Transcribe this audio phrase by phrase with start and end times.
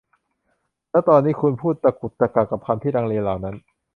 [0.91, 3.55] และตอนนี้คุณพูดตะกุกตะกักกับคำที่ลังเลเหล่านั้น